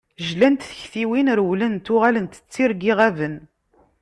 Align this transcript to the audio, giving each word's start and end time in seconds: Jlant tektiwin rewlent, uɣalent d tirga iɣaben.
Jlant 0.27 0.67
tektiwin 0.69 1.27
rewlent, 1.37 1.87
uɣalent 1.93 2.39
d 2.43 2.45
tirga 2.53 2.85
iɣaben. 2.91 3.35